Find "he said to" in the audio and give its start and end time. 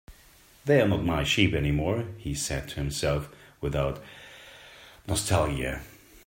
2.17-2.75